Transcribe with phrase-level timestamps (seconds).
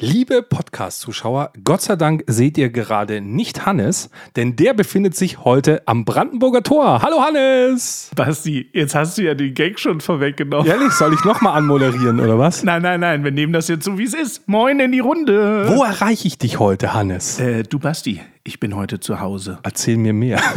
[0.00, 5.86] Liebe Podcast-Zuschauer, Gott sei Dank seht ihr gerade nicht Hannes, denn der befindet sich heute
[5.86, 7.00] am Brandenburger Tor.
[7.00, 8.10] Hallo Hannes!
[8.16, 10.66] Basti, jetzt hast du ja den Gag schon vorweggenommen.
[10.66, 12.64] Ehrlich, soll ich nochmal anmoderieren oder was?
[12.64, 14.48] Nein, nein, nein, wir nehmen das jetzt so, wie es ist.
[14.48, 15.68] Moin in die Runde.
[15.68, 17.38] Wo erreiche ich dich heute, Hannes?
[17.38, 19.60] Äh, du Basti, ich bin heute zu Hause.
[19.62, 20.40] Erzähl mir mehr.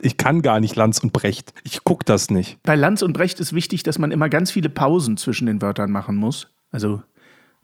[0.00, 1.52] Ich kann gar nicht Lanz und Brecht.
[1.64, 2.62] Ich guck das nicht.
[2.62, 5.90] Bei Lanz und Brecht ist wichtig, dass man immer ganz viele Pausen zwischen den Wörtern
[5.90, 6.46] machen muss.
[6.70, 7.02] Also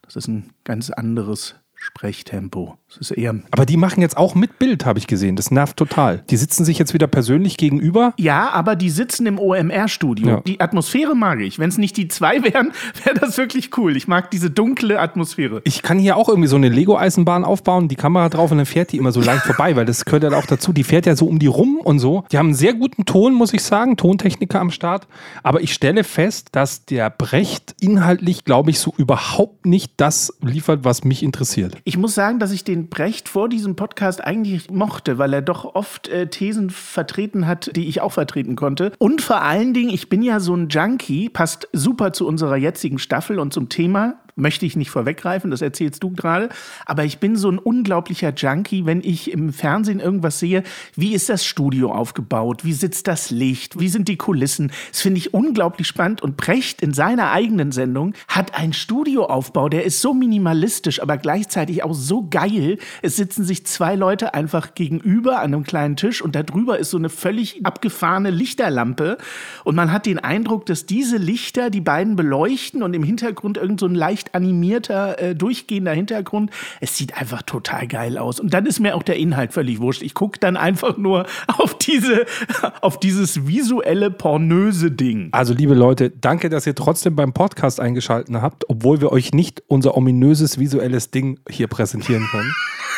[0.05, 2.79] das ist ein ganz anderes Sprechtempo.
[2.89, 3.35] Das ist eher.
[3.51, 5.37] Aber die machen jetzt auch mit Bild, habe ich gesehen.
[5.37, 6.25] Das nervt total.
[6.31, 8.15] Die sitzen sich jetzt wieder persönlich gegenüber.
[8.17, 10.29] Ja, aber die sitzen im OMR-Studio.
[10.29, 10.41] Ja.
[10.41, 11.59] Die Atmosphäre mag ich.
[11.59, 12.73] Wenn es nicht die zwei wären,
[13.05, 13.99] wäre das wirklich cool.
[13.99, 15.61] Ich mag diese dunkle Atmosphäre.
[15.65, 18.93] Ich kann hier auch irgendwie so eine Lego-Eisenbahn aufbauen, die Kamera drauf und dann fährt
[18.93, 20.73] die immer so leicht vorbei, weil das gehört ja auch dazu.
[20.73, 22.25] Die fährt ja so um die rum und so.
[22.33, 23.99] Die haben einen sehr guten Ton, muss ich sagen.
[23.99, 25.07] Tontechniker am Start.
[25.43, 30.85] Aber ich stelle fest, dass der Brecht inhaltlich, glaube ich, so überhaupt nicht das liefert,
[30.85, 31.74] was mich interessiert.
[31.85, 35.75] Ich muss sagen, dass ich den Brecht vor diesem Podcast eigentlich mochte, weil er doch
[35.75, 38.93] oft äh, Thesen vertreten hat, die ich auch vertreten konnte.
[38.99, 42.99] Und vor allen Dingen, ich bin ja so ein Junkie, passt super zu unserer jetzigen
[42.99, 46.49] Staffel und zum Thema möchte ich nicht vorweggreifen, das erzählst du gerade.
[46.87, 50.63] Aber ich bin so ein unglaublicher Junkie, wenn ich im Fernsehen irgendwas sehe.
[50.97, 52.65] Wie ist das Studio aufgebaut?
[52.65, 53.79] Wie sitzt das Licht?
[53.79, 54.73] Wie sind die Kulissen?
[54.91, 56.23] Das finde ich unglaublich spannend.
[56.23, 61.83] Und Precht in seiner eigenen Sendung hat einen Studioaufbau, der ist so minimalistisch, aber gleichzeitig
[61.83, 62.79] auch so geil.
[63.03, 66.99] Es sitzen sich zwei Leute einfach gegenüber an einem kleinen Tisch und darüber ist so
[66.99, 69.19] eine völlig abgefahrene Lichterlampe.
[69.65, 73.81] Und man hat den Eindruck, dass diese Lichter die beiden beleuchten und im Hintergrund irgend
[73.81, 76.51] so ein leicht leicht animierter, äh, durchgehender Hintergrund.
[76.81, 78.41] Es sieht einfach total geil aus.
[78.41, 80.03] Und dann ist mir auch der Inhalt völlig wurscht.
[80.03, 81.27] Ich gucke dann einfach nur
[81.59, 82.27] auf diese,
[82.81, 85.29] auf dieses visuelle, pornöse Ding.
[85.33, 89.63] Also, liebe Leute, danke, dass ihr trotzdem beim Podcast eingeschaltet habt, obwohl wir euch nicht
[89.67, 92.53] unser ominöses visuelles Ding hier präsentieren können.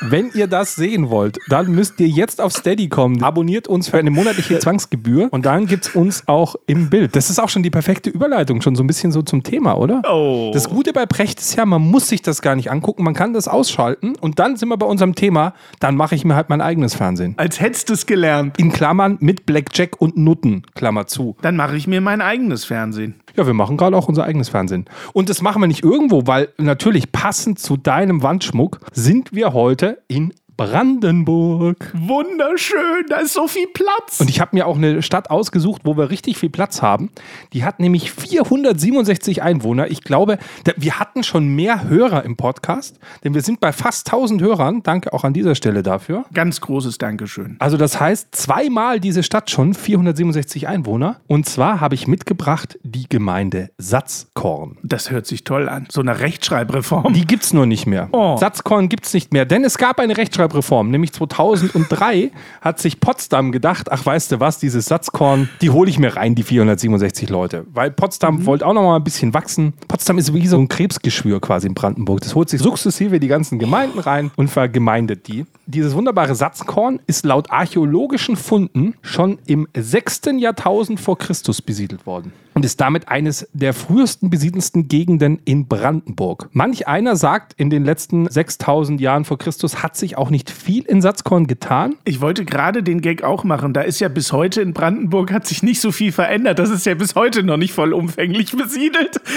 [0.00, 3.22] Wenn ihr das sehen wollt, dann müsst ihr jetzt auf Steady kommen.
[3.22, 7.16] Abonniert uns für eine monatliche Zwangsgebühr und dann gibt es uns auch im Bild.
[7.16, 10.02] Das ist auch schon die perfekte Überleitung, schon so ein bisschen so zum Thema, oder?
[10.10, 10.50] Oh.
[10.52, 13.32] Das Gute bei Precht ist ja, man muss sich das gar nicht angucken, man kann
[13.32, 16.60] das ausschalten und dann sind wir bei unserem Thema, dann mache ich mir halt mein
[16.60, 17.34] eigenes Fernsehen.
[17.36, 18.58] Als hättest du es gelernt.
[18.58, 21.36] In Klammern mit Blackjack und Nutten, Klammer zu.
[21.42, 23.14] Dann mache ich mir mein eigenes Fernsehen.
[23.36, 24.86] Ja, wir machen gerade auch unser eigenes Fernsehen.
[25.12, 29.69] Und das machen wir nicht irgendwo, weil natürlich passend zu deinem Wandschmuck sind wir heute
[30.08, 31.90] in Brandenburg.
[31.94, 34.20] Wunderschön, da ist so viel Platz.
[34.20, 37.08] Und ich habe mir auch eine Stadt ausgesucht, wo wir richtig viel Platz haben.
[37.54, 39.90] Die hat nämlich 467 Einwohner.
[39.90, 40.36] Ich glaube,
[40.76, 44.82] wir hatten schon mehr Hörer im Podcast, denn wir sind bei fast 1000 Hörern.
[44.82, 46.26] Danke auch an dieser Stelle dafür.
[46.34, 47.56] Ganz großes Dankeschön.
[47.58, 51.22] Also das heißt, zweimal diese Stadt schon, 467 Einwohner.
[51.26, 54.76] Und zwar habe ich mitgebracht die Gemeinde Satzkorn.
[54.82, 55.86] Das hört sich toll an.
[55.90, 57.14] So eine Rechtschreibreform.
[57.14, 58.10] Die gibt es nur nicht mehr.
[58.12, 58.36] Oh.
[58.36, 60.49] Satzkorn gibt es nicht mehr, denn es gab eine Rechtschreibreform.
[60.50, 60.90] Rechtschreibreform.
[60.90, 62.30] Nämlich 2003
[62.60, 66.34] hat sich Potsdam gedacht, ach weißt du was, dieses Satzkorn, die hole ich mir rein,
[66.34, 67.66] die 467 Leute.
[67.72, 68.46] Weil Potsdam mhm.
[68.46, 69.74] wollte auch noch mal ein bisschen wachsen.
[69.88, 72.20] Potsdam ist wie so ein Krebsgeschwür quasi in Brandenburg.
[72.20, 75.46] Das holt sich sukzessive die ganzen Gemeinden rein und vergemeindet die.
[75.66, 80.22] Dieses wunderbare Satzkorn ist laut archäologischen Funden schon im 6.
[80.38, 86.48] Jahrtausend vor Christus besiedelt worden und ist damit eines der frühesten besiedelsten Gegenden in Brandenburg.
[86.52, 90.84] Manch einer sagt, in den letzten 6000 Jahren vor Christus hat sich auch nicht viel
[90.84, 91.96] in Satzkorn getan.
[92.04, 93.74] Ich wollte gerade den Gag auch machen.
[93.74, 96.58] Da ist ja bis heute in Brandenburg hat sich nicht so viel verändert.
[96.58, 99.20] Das ist ja bis heute noch nicht vollumfänglich besiedelt.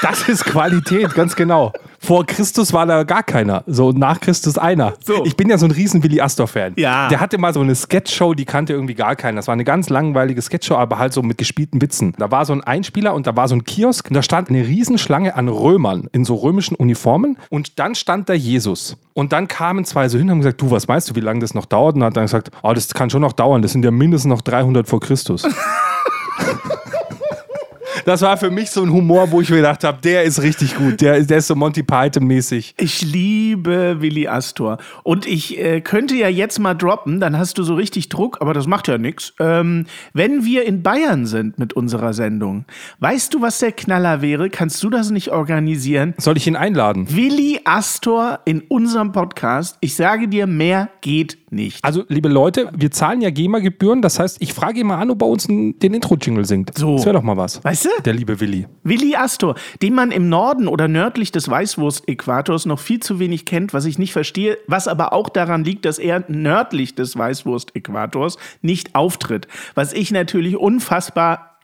[0.00, 1.72] Das ist Qualität, ganz genau.
[2.00, 3.62] Vor Christus war da gar keiner.
[3.68, 4.94] So nach Christus einer.
[5.04, 5.24] So.
[5.24, 6.72] Ich bin ja so ein riesen Willi Astor-Fan.
[6.76, 7.08] Ja.
[7.08, 9.36] Der hatte mal so eine Sketchshow, die kannte irgendwie gar keiner.
[9.36, 12.14] Das war eine ganz langweilige Sketchshow, aber halt so mit gespielten Witzen.
[12.18, 14.66] Da war so ein Einspieler und da war so ein Kiosk und da stand eine
[14.66, 18.96] Riesenschlange an Römern in so römischen Uniformen und dann stand da Jesus.
[19.14, 21.40] Und dann kamen zwei so hin und haben gesagt, du, was weißt du, wie lange
[21.40, 21.96] das noch dauert?
[21.96, 24.40] Und hat dann gesagt, oh, das kann schon noch dauern, das sind ja mindestens noch
[24.40, 25.46] 300 vor Christus.
[28.04, 30.76] Das war für mich so ein Humor, wo ich mir gedacht habe, der ist richtig
[30.76, 31.00] gut.
[31.00, 32.74] Der, der ist so Monty Python-mäßig.
[32.78, 34.78] Ich liebe Willi Astor.
[35.04, 38.54] Und ich äh, könnte ja jetzt mal droppen, dann hast du so richtig Druck, aber
[38.54, 39.34] das macht ja nichts.
[39.38, 42.64] Ähm, wenn wir in Bayern sind mit unserer Sendung,
[43.00, 44.50] weißt du, was der Knaller wäre?
[44.50, 46.14] Kannst du das nicht organisieren?
[46.18, 47.06] Soll ich ihn einladen?
[47.14, 49.76] Willi Astor in unserem Podcast.
[49.80, 51.84] Ich sage dir, mehr geht nicht.
[51.84, 54.02] Also, liebe Leute, wir zahlen ja GEMA-Gebühren.
[54.02, 56.76] Das heißt, ich frage ihn mal an, ob er uns den Intro-Jingle singt.
[56.76, 56.96] So.
[56.96, 57.62] Das wäre doch mal was.
[57.64, 57.88] Weißt du?
[58.04, 58.66] Der liebe Willi.
[58.82, 63.74] Willi Astor, den man im Norden oder nördlich des Weißwurst-Äquators noch viel zu wenig kennt,
[63.74, 68.94] was ich nicht verstehe, was aber auch daran liegt, dass er nördlich des Weißwurst-Äquators nicht
[68.94, 69.48] auftritt.
[69.74, 71.58] Was ich natürlich unfassbar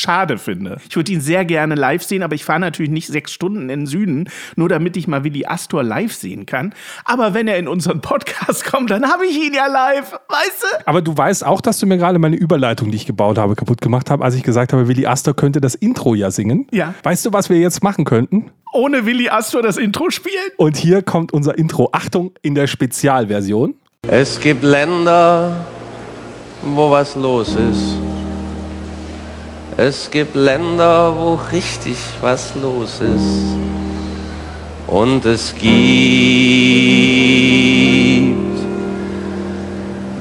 [0.00, 0.78] schade finde.
[0.88, 3.80] Ich würde ihn sehr gerne live sehen, aber ich fahre natürlich nicht sechs Stunden in
[3.80, 6.74] den Süden, nur damit ich mal Willi Astor live sehen kann.
[7.04, 10.86] Aber wenn er in unseren Podcast kommt, dann habe ich ihn ja live, weißt du?
[10.86, 13.80] Aber du weißt auch, dass du mir gerade meine Überleitung, die ich gebaut habe, kaputt
[13.80, 16.66] gemacht habe, als ich gesagt habe, Willi Astor könnte das Intro ja singen.
[16.70, 16.94] Ja.
[17.02, 18.50] Weißt du, was wir jetzt machen könnten?
[18.72, 20.34] Ohne Willi Astor das Intro spielen?
[20.56, 21.88] Und hier kommt unser Intro.
[21.92, 23.74] Achtung, in der Spezialversion.
[24.08, 25.66] Es gibt Länder,
[26.62, 28.19] wo was los ist.
[29.82, 33.56] Es gibt Länder, wo richtig was los ist.
[34.86, 35.70] Und es gibt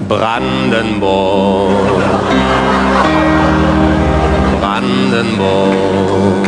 [0.08, 1.74] Brandenburg.
[4.62, 6.48] Brandenburg.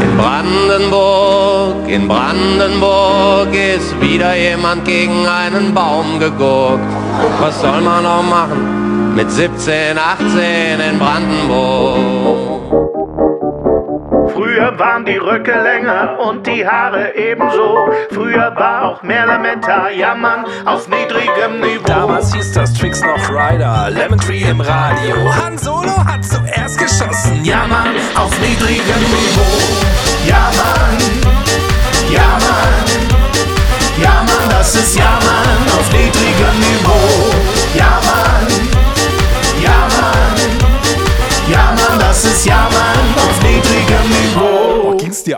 [0.00, 6.86] In Brandenburg, in Brandenburg ist wieder jemand gegen einen Baum gegurkt.
[7.40, 8.89] Was soll man auch machen?
[9.14, 12.60] Mit 17, 18 in Brandenburg.
[14.32, 17.76] Früher waren die Röcke länger und die Haare ebenso.
[18.10, 21.84] Früher war auch mehr Lametta, jammern auf niedrigem Niveau.
[21.86, 25.16] Damals hieß das Tricks noch Rider, Lemon Tree im Radio.
[25.42, 30.26] Han Solo hat zuerst geschossen, Jammern auf niedrigem Niveau.
[30.26, 30.50] Ja,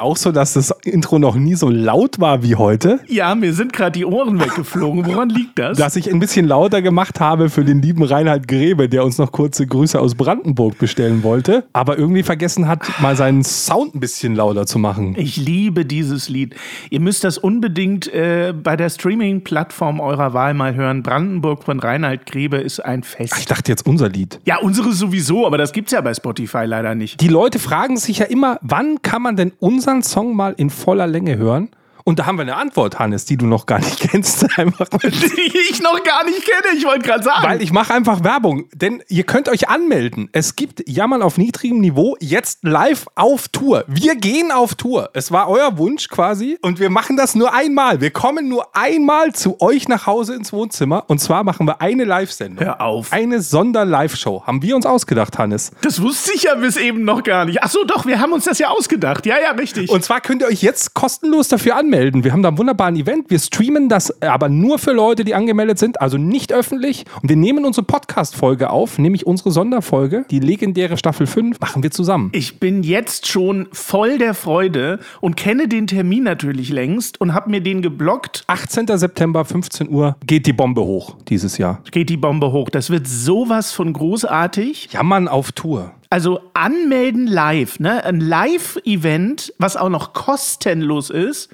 [0.03, 3.01] dir auch so, dass das Intro noch nie so laut war wie heute?
[3.07, 5.07] Ja, mir sind gerade die Ohren weggeflogen.
[5.07, 5.79] Woran liegt das?
[5.79, 9.33] Dass ich ein bisschen lauter gemacht habe für den lieben Reinhard Grebe, der uns noch
[9.33, 14.35] kurze Grüße aus Brandenburg bestellen wollte, aber irgendwie vergessen hat, mal seinen Sound ein bisschen
[14.35, 15.15] lauter zu machen.
[15.17, 16.55] Ich liebe dieses Lied.
[16.91, 21.03] Ihr müsst das unbedingt äh, bei der Streaming-Plattform eurer Wahl mal hören.
[21.03, 23.33] Brandenburg von Reinhard Grebe ist ein Fest.
[23.35, 24.41] Ach, ich dachte jetzt unser Lied.
[24.45, 27.21] ja, unsere sowieso, aber das gibt's ja bei Spotify leider nicht.
[27.21, 29.53] Die Leute fragen sich ja immer, wann kann man denn
[30.01, 31.69] Song mal in voller Länge hören?
[32.05, 34.45] Und da haben wir eine Antwort, Hannes, die du noch gar nicht kennst.
[34.59, 37.45] Einfach Die ich noch gar nicht kenne, ich wollte gerade sagen.
[37.47, 40.29] Weil ich mache einfach Werbung, denn ihr könnt euch anmelden.
[40.33, 43.85] Es gibt Jammern auf niedrigem Niveau jetzt live auf Tour.
[43.87, 45.11] Wir gehen auf Tour.
[45.15, 48.01] Es war euer Wunsch quasi und wir machen das nur einmal.
[48.01, 52.05] Wir kommen nur einmal zu euch nach Hause ins Wohnzimmer und zwar machen wir eine
[52.05, 52.65] Live-Sendung.
[52.65, 53.13] Hör auf.
[53.13, 54.45] Eine Sonder-Live-Show.
[54.47, 55.71] Haben wir uns ausgedacht, Hannes.
[55.83, 57.63] das wusste ich ja bis eben noch gar nicht.
[57.63, 59.25] Ach so, doch, wir haben uns das ja ausgedacht.
[59.27, 59.91] Ja, ja, richtig.
[59.91, 61.92] Und zwar könnt ihr euch jetzt kostenlos dafür anmelden.
[61.93, 63.29] Wir haben da einen wunderbaren Event.
[63.29, 67.05] Wir streamen das aber nur für Leute, die angemeldet sind, also nicht öffentlich.
[67.21, 71.91] Und wir nehmen unsere Podcast-Folge auf, nämlich unsere Sonderfolge, die legendäre Staffel 5, machen wir
[71.91, 72.31] zusammen.
[72.33, 77.51] Ich bin jetzt schon voll der Freude und kenne den Termin natürlich längst und habe
[77.51, 78.45] mir den geblockt.
[78.47, 78.87] 18.
[78.97, 81.83] September, 15 Uhr, geht die Bombe hoch dieses Jahr.
[81.91, 82.71] Geht die Bombe hoch.
[82.71, 84.89] Das wird sowas von großartig.
[84.93, 85.93] Jammern auf Tour.
[86.13, 88.05] Also anmelden live, ne?
[88.05, 91.49] Ein Live-Event, was auch noch kostenlos ist.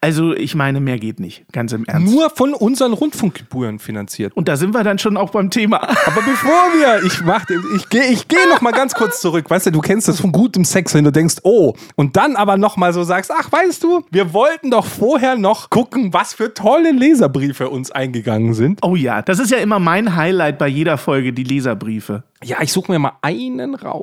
[0.00, 2.12] Also ich meine, mehr geht nicht, ganz im Ernst.
[2.12, 4.36] Nur von unseren Rundfunkgebühren finanziert.
[4.36, 5.84] und da sind wir dann schon auch beim Thema.
[6.06, 7.44] Aber bevor wir, ich mach,
[7.76, 9.48] ich gehe ich geh noch mal ganz kurz zurück.
[9.48, 12.56] Weißt du, du kennst das von gutem Sex, wenn du denkst, oh, und dann aber
[12.56, 16.52] noch mal so sagst, ach, weißt du, wir wollten doch vorher noch gucken, was für
[16.52, 18.80] tolle Leserbriefe uns eingegangen sind.
[18.82, 22.24] Oh ja, das ist ja immer mein Highlight bei jeder Folge, die Leserbriefe.
[22.42, 23.99] Ja, ich suche mir mal einen raus.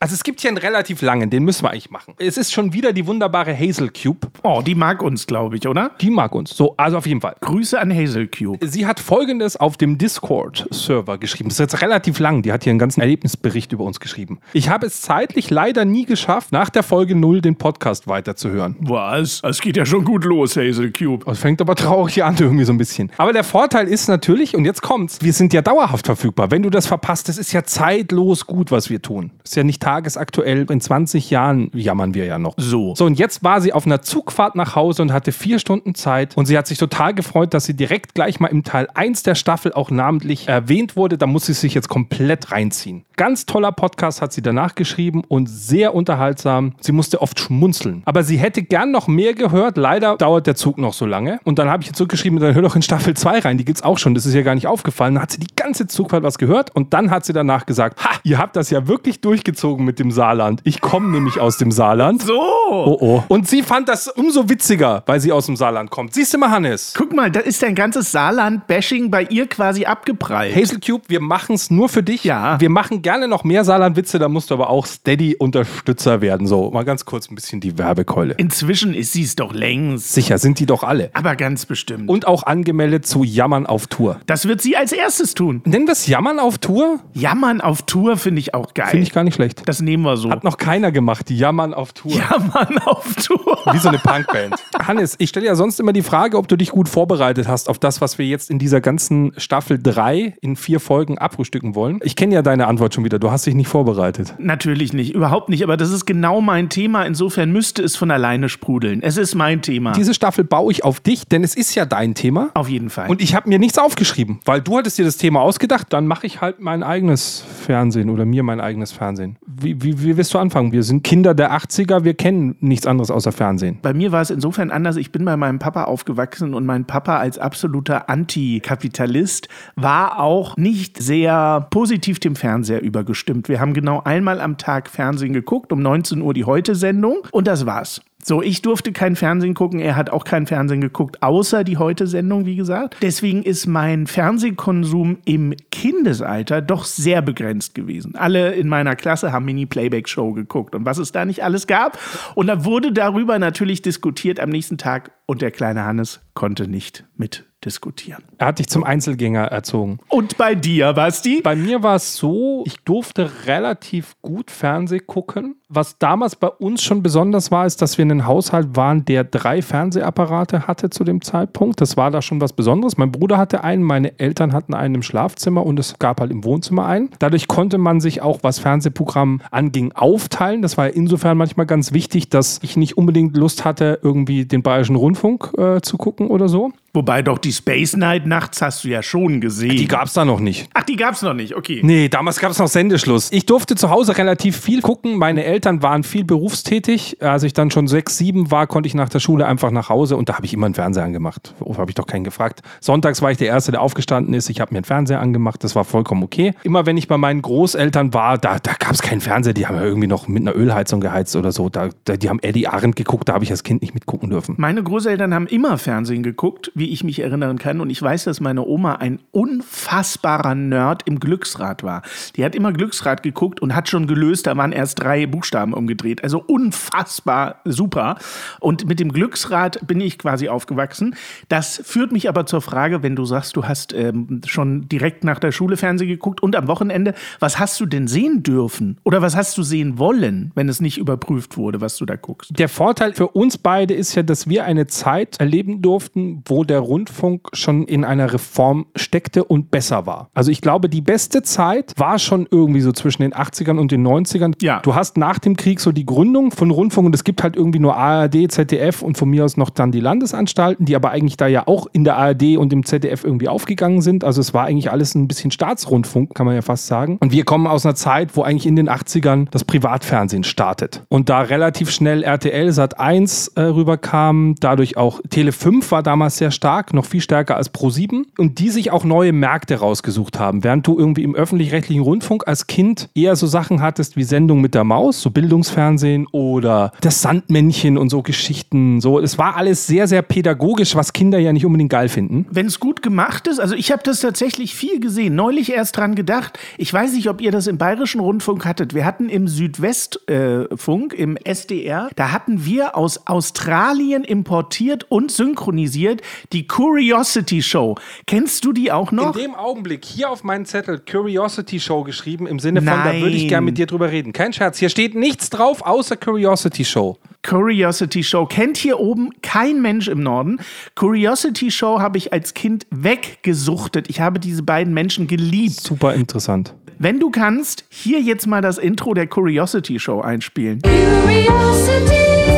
[0.00, 2.14] Also es gibt hier einen relativ langen, den müssen wir eigentlich machen.
[2.18, 4.28] Es ist schon wieder die wunderbare Hazel Cube.
[4.44, 5.90] Oh, die mag uns, glaube ich, oder?
[6.00, 6.50] Die mag uns.
[6.50, 7.34] So, also auf jeden Fall.
[7.40, 8.64] Grüße an Hazel Cube.
[8.64, 11.48] Sie hat folgendes auf dem Discord-Server geschrieben.
[11.48, 12.42] Das ist jetzt relativ lang.
[12.42, 14.38] Die hat hier einen ganzen Erlebnisbericht über uns geschrieben.
[14.52, 18.76] Ich habe es zeitlich leider nie geschafft, nach der Folge 0 den Podcast weiterzuhören.
[18.80, 19.40] Was?
[19.42, 21.24] Es geht ja schon gut los, Hazel Cube.
[21.24, 23.10] Das fängt aber traurig an, irgendwie so ein bisschen.
[23.16, 26.52] Aber der Vorteil ist natürlich, und jetzt kommt's, wir sind ja dauerhaft verfügbar.
[26.52, 29.07] Wenn du das verpasst, das ist ja zeitlos gut, was wir tun.
[29.42, 30.66] Das ist ja nicht tagesaktuell.
[30.70, 32.54] In 20 Jahren jammern wir ja noch.
[32.56, 32.94] So.
[32.94, 36.36] So, und jetzt war sie auf einer Zugfahrt nach Hause und hatte vier Stunden Zeit.
[36.36, 39.34] Und sie hat sich total gefreut, dass sie direkt gleich mal im Teil 1 der
[39.34, 41.18] Staffel auch namentlich erwähnt wurde.
[41.18, 43.04] Da muss sie sich jetzt komplett reinziehen.
[43.16, 46.74] Ganz toller Podcast hat sie danach geschrieben und sehr unterhaltsam.
[46.80, 48.02] Sie musste oft schmunzeln.
[48.04, 49.76] Aber sie hätte gern noch mehr gehört.
[49.76, 51.40] Leider dauert der Zug noch so lange.
[51.44, 53.58] Und dann habe ich ihr zurückgeschrieben, dann hör doch in Staffel 2 rein.
[53.58, 54.14] Die gibt's auch schon.
[54.14, 55.14] Das ist ihr gar nicht aufgefallen.
[55.14, 58.10] Dann hat sie die ganze Zugfahrt was gehört und dann hat sie danach gesagt, ha,
[58.24, 60.60] ihr habt das ja wirklich durchgezogen mit dem Saarland.
[60.64, 62.22] Ich komme nämlich aus dem Saarland.
[62.22, 62.40] So.
[62.70, 63.22] Oh oh.
[63.28, 66.14] Und sie fand das umso witziger, weil sie aus dem Saarland kommt.
[66.14, 66.94] Siehst du mal, Hannes?
[66.96, 70.54] Guck mal, da ist dein ganzes Saarland-Bashing bei ihr quasi abgeprallt.
[70.54, 72.24] Hazel Cube, wir machen es nur für dich.
[72.24, 72.60] Ja.
[72.60, 76.46] Wir machen gerne noch mehr Saarland-Witze, da musst du aber auch Steady-Unterstützer werden.
[76.46, 78.34] So, mal ganz kurz ein bisschen die Werbekeule.
[78.34, 80.12] Inzwischen ist sie es doch längst.
[80.12, 81.10] Sicher, sind die doch alle.
[81.14, 82.08] Aber ganz bestimmt.
[82.08, 84.20] Und auch angemeldet zu Jammern auf Tour.
[84.26, 85.62] das wird sie als erstes tun.
[85.64, 87.00] Nennen wir es Jammern auf Tour?
[87.14, 88.90] Jammern auf Tour finde ich auch geil.
[88.90, 89.62] Finde ich gar nicht schlecht.
[89.66, 90.30] das nehmen wir so.
[90.30, 92.12] Hat noch keiner gemacht, die Jammern auf Tour.
[92.30, 93.58] Jammern auf Tour.
[93.72, 94.54] Wie so eine Punkband.
[94.86, 97.80] Hannes, ich stelle ja sonst immer die Frage, ob du dich gut vorbereitet hast auf
[97.80, 101.98] das, was wir jetzt in dieser ganzen Staffel 3 in vier Folgen abfrühstücken wollen.
[102.04, 103.18] Ich kenne ja deine Antwort schon wieder.
[103.18, 104.34] Du hast dich nicht vorbereitet.
[104.38, 105.64] Natürlich nicht, überhaupt nicht.
[105.64, 107.02] Aber das ist genau mein Thema.
[107.02, 109.02] Insofern müsste es von alleine sprudeln.
[109.02, 109.90] Es ist mein Thema.
[109.92, 112.50] Diese Staffel baue ich auf dich, denn es ist ja dein Thema.
[112.54, 113.10] auf jeden Fall.
[113.10, 115.92] Und ich habe mir nichts aufgeschrieben, weil du hattest dir das Thema ausgedacht.
[115.92, 119.36] Dann mache ich halt mein eigenes Fernsehen oder mir mein eigenes Fernsehen.
[119.46, 120.72] Wie, wie, wie willst du anfangen?
[120.72, 123.78] Wir sind Kinder der 80er, wir kennen nichts anderes außer Fernsehen.
[123.82, 124.96] Bei mir war es insofern anders.
[124.96, 131.02] Ich bin bei meinem Papa aufgewachsen und mein Papa als absoluter Antikapitalist war auch nicht
[131.02, 133.48] sehr positiv dem Fernseher übergestimmt.
[133.48, 137.66] Wir haben genau einmal am Tag Fernsehen geguckt, um 19 Uhr die Heute-Sendung und das
[137.66, 138.00] war's.
[138.28, 142.44] So, ich durfte kein Fernsehen gucken, er hat auch kein Fernsehen geguckt, außer die Heute-Sendung,
[142.44, 142.96] wie gesagt.
[143.00, 148.16] Deswegen ist mein Fernsehkonsum im Kindesalter doch sehr begrenzt gewesen.
[148.16, 151.98] Alle in meiner Klasse haben Mini-Playback-Show geguckt und was es da nicht alles gab.
[152.34, 157.04] Und da wurde darüber natürlich diskutiert am nächsten Tag und der kleine Hannes konnte nicht
[157.16, 158.24] mitdiskutieren.
[158.38, 159.98] Er hat dich zum Einzelgänger erzogen.
[160.08, 161.40] Und bei dir, Basti?
[161.42, 165.56] Bei mir war es so, ich durfte relativ gut Fernseh gucken.
[165.70, 169.22] Was damals bei uns schon besonders war, ist, dass wir in einem Haushalt waren, der
[169.22, 171.82] drei Fernsehapparate hatte zu dem Zeitpunkt.
[171.82, 172.96] Das war da schon was Besonderes.
[172.96, 176.42] Mein Bruder hatte einen, meine Eltern hatten einen im Schlafzimmer und es gab halt im
[176.42, 177.10] Wohnzimmer einen.
[177.18, 180.62] Dadurch konnte man sich auch, was Fernsehprogramm anging, aufteilen.
[180.62, 184.96] Das war insofern manchmal ganz wichtig, dass ich nicht unbedingt Lust hatte, irgendwie den Bayerischen
[184.96, 186.72] Rundfunk äh, zu gucken oder so.
[186.94, 189.76] Wobei doch die Space Night nachts hast du ja schon gesehen.
[189.76, 190.68] Die gab es da noch nicht.
[190.72, 191.80] Ach, die gab's noch nicht, okay.
[191.84, 193.30] Nee, damals gab es noch Sendeschluss.
[193.30, 195.16] Ich durfte zu Hause relativ viel gucken.
[195.18, 197.18] Meine Eltern waren viel berufstätig.
[197.20, 200.16] Als ich dann schon sechs, sieben war, konnte ich nach der Schule einfach nach Hause
[200.16, 201.54] und da habe ich immer einen Fernseher angemacht.
[201.60, 202.62] Oh, habe ich doch keinen gefragt.
[202.80, 204.50] Sonntags war ich der Erste, der aufgestanden ist.
[204.50, 205.62] Ich habe mir einen Fernseher angemacht.
[205.64, 206.54] Das war vollkommen okay.
[206.62, 209.54] Immer wenn ich bei meinen Großeltern war, da, da gab es keinen Fernseher.
[209.54, 211.68] Die haben ja irgendwie noch mit einer Ölheizung geheizt oder so.
[211.68, 213.28] Da, da, die haben Eddie Arendt geguckt.
[213.28, 214.54] Da habe ich als Kind nicht mitgucken dürfen.
[214.58, 217.80] Meine Großeltern haben immer Fernsehen geguckt, wie ich mich erinnern kann.
[217.80, 222.02] Und ich weiß, dass meine Oma ein unfassbarer Nerd im Glücksrad war.
[222.36, 226.22] Die hat immer Glücksrad geguckt und hat schon gelöst, da waren erst drei Buchstaben umgedreht.
[226.22, 228.16] Also unfassbar super.
[228.60, 231.14] Und mit dem Glücksrad bin ich quasi aufgewachsen.
[231.48, 235.38] Das führt mich aber zur Frage, wenn du sagst, du hast ähm, schon direkt nach
[235.38, 238.98] der Schule Fernsehen geguckt und am Wochenende, was hast du denn sehen dürfen?
[239.04, 242.58] Oder was hast du sehen wollen, wenn es nicht überprüft wurde, was du da guckst?
[242.58, 246.80] Der Vorteil für uns beide ist ja, dass wir eine Zeit erleben durften, wo der
[246.80, 250.30] Rundfunk schon in einer Reform steckte und besser war.
[250.34, 254.06] Also ich glaube, die beste Zeit war schon irgendwie so zwischen den 80ern und den
[254.06, 254.54] 90ern.
[254.62, 254.80] Ja.
[254.80, 257.78] Du hast nach dem Krieg so die Gründung von Rundfunk und es gibt halt irgendwie
[257.78, 261.46] nur ARD, ZDF und von mir aus noch dann die Landesanstalten, die aber eigentlich da
[261.46, 264.24] ja auch in der ARD und im ZDF irgendwie aufgegangen sind.
[264.24, 267.18] Also es war eigentlich alles ein bisschen Staatsrundfunk, kann man ja fast sagen.
[267.20, 271.02] Und wir kommen aus einer Zeit, wo eigentlich in den 80ern das Privatfernsehen startet.
[271.08, 276.38] Und da relativ schnell RTL Sat 1 äh, rüberkam, dadurch auch Tele 5 war damals
[276.38, 280.38] sehr stark, noch viel stärker als Pro 7 und die sich auch neue Märkte rausgesucht
[280.38, 280.64] haben.
[280.64, 284.74] Während du irgendwie im öffentlich-rechtlichen Rundfunk als Kind eher so Sachen hattest wie Sendung mit
[284.74, 289.00] der Maus, so Bildungsfernsehen oder das Sandmännchen und so Geschichten.
[289.00, 292.46] So, es war alles sehr, sehr pädagogisch, was Kinder ja nicht unbedingt geil finden.
[292.50, 296.14] Wenn es gut gemacht ist, also ich habe das tatsächlich viel gesehen, neulich erst dran
[296.14, 296.58] gedacht.
[296.76, 298.94] Ich weiß nicht, ob ihr das im Bayerischen Rundfunk hattet.
[298.94, 306.66] Wir hatten im Südwestfunk, im SDR, da hatten wir aus Australien importiert und synchronisiert die
[306.66, 307.96] Curiosity Show.
[308.26, 309.36] Kennst du die auch noch?
[309.36, 313.30] In dem Augenblick hier auf meinen Zettel Curiosity Show geschrieben, im Sinne von, da würde
[313.30, 313.48] ich Nein.
[313.48, 314.32] gerne mit dir drüber reden.
[314.32, 317.18] Kein Scherz, hier steht nichts drauf außer Curiosity Show.
[317.42, 320.58] Curiosity Show kennt hier oben kein Mensch im Norden.
[320.94, 324.10] Curiosity Show habe ich als Kind weggesuchtet.
[324.10, 325.80] Ich habe diese beiden Menschen geliebt.
[325.80, 326.74] Super interessant.
[326.98, 330.82] Wenn du kannst, hier jetzt mal das Intro der Curiosity Show einspielen.
[330.84, 332.57] Ach,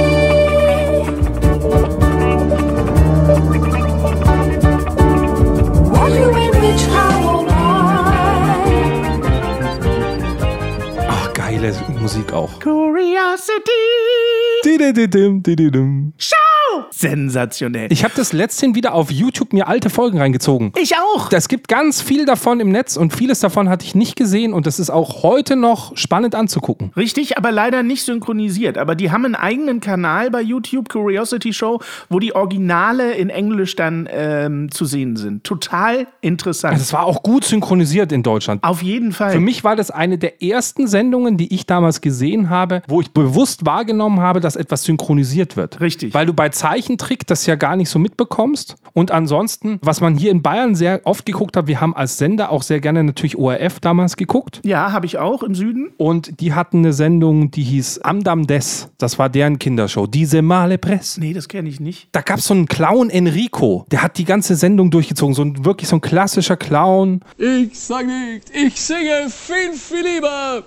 [12.11, 12.59] Musik auch.
[12.59, 13.71] Curiosity
[14.64, 16.12] Didididim, dididim.
[16.91, 17.93] Sensationell.
[17.93, 20.73] Ich habe das letzthin wieder auf YouTube mir alte Folgen reingezogen.
[20.77, 21.31] Ich auch.
[21.33, 24.67] Es gibt ganz viel davon im Netz und vieles davon hatte ich nicht gesehen und
[24.67, 26.93] das ist auch heute noch spannend anzugucken.
[26.97, 28.79] Richtig, aber leider nicht synchronisiert.
[28.79, 33.77] Aber die haben einen eigenen Kanal bei YouTube, Curiosity Show, wo die Originale in Englisch
[33.77, 35.45] dann ähm, zu sehen sind.
[35.45, 36.75] Total interessant.
[36.75, 38.62] Also es war auch gut synchronisiert in Deutschland.
[38.62, 39.33] Auf jeden Fall.
[39.33, 43.11] Für mich war das eine der ersten Sendungen, die ich damals gesehen habe, wo ich
[43.11, 45.81] bewusst wahrgenommen habe, dass etwas synchronisiert wird.
[45.81, 46.15] Richtig.
[46.15, 48.76] Weil du bei Zeichentrick das ja gar nicht so mitbekommst.
[48.93, 52.50] Und ansonsten, was man hier in Bayern sehr oft geguckt hat, wir haben als Sender
[52.50, 54.61] auch sehr gerne natürlich ORF damals geguckt.
[54.62, 55.90] ja, habe ich auch im Süden.
[55.97, 58.90] Und die hatten eine Sendung, die hieß Amdam des.
[58.99, 60.07] Das war deren Kindershow.
[60.07, 61.17] Diese Male Press.
[61.17, 62.09] Nee, das kenne ich nicht.
[62.12, 65.35] Da gab es so einen Clown Enrico, der hat die ganze Sendung durchgezogen.
[65.35, 67.21] So ein wirklich so ein klassischer Clown.
[67.38, 70.62] Ich sag nicht, ich singe viel, viel lieber.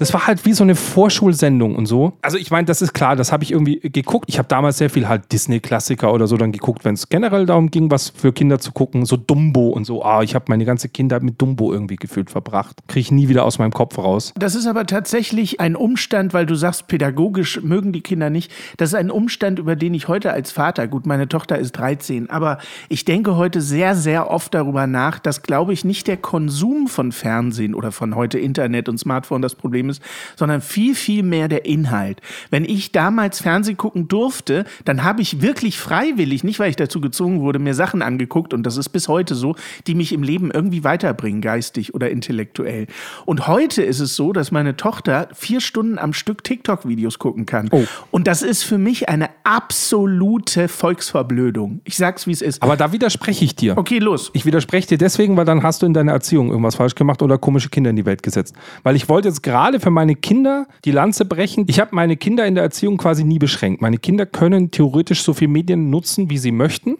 [0.00, 2.14] Das war halt wie so eine Vorschulsendung und so.
[2.22, 4.24] Also ich meine, das ist klar, das habe ich irgendwie geguckt.
[4.28, 7.70] Ich habe damals sehr viel halt Disney-Klassiker oder so dann geguckt, wenn es generell darum
[7.70, 9.04] ging, was für Kinder zu gucken.
[9.04, 10.02] So Dumbo und so.
[10.02, 12.78] Ah, ich habe meine ganze Kindheit mit Dumbo irgendwie gefühlt verbracht.
[12.88, 14.32] Kriege ich nie wieder aus meinem Kopf raus.
[14.38, 18.50] Das ist aber tatsächlich ein Umstand, weil du sagst, pädagogisch mögen die Kinder nicht.
[18.78, 22.30] Das ist ein Umstand, über den ich heute als Vater, gut, meine Tochter ist 13,
[22.30, 22.56] aber
[22.88, 27.12] ich denke heute sehr, sehr oft darüber nach, dass, glaube ich, nicht der Konsum von
[27.12, 30.02] Fernsehen oder von heute Internet und Smartphone das Problem ist,
[30.36, 32.20] sondern viel, viel mehr der Inhalt.
[32.50, 37.00] Wenn ich damals Fernsehen gucken durfte, dann habe ich wirklich freiwillig, nicht weil ich dazu
[37.00, 39.56] gezwungen wurde, mir Sachen angeguckt, und das ist bis heute so,
[39.86, 42.86] die mich im Leben irgendwie weiterbringen, geistig oder intellektuell.
[43.26, 47.68] Und heute ist es so, dass meine Tochter vier Stunden am Stück TikTok-Videos gucken kann.
[47.70, 47.84] Oh.
[48.10, 51.80] Und das ist für mich eine absolute Volksverblödung.
[51.84, 52.62] Ich sag's, wie es ist.
[52.62, 53.76] Aber da widerspreche ich dir.
[53.76, 54.30] Okay, los.
[54.32, 57.38] Ich widerspreche dir deswegen, weil dann hast du in deiner Erziehung irgendwas falsch gemacht oder
[57.38, 58.54] komische Kinder in die Welt gesetzt.
[58.82, 61.64] Weil ich wollte jetzt gerade für meine Kinder die Lanze brechen.
[61.68, 63.82] Ich habe meine Kinder in der Erziehung quasi nie beschränkt.
[63.82, 66.96] Meine Kinder können theoretisch so viel Medien nutzen, wie sie möchten.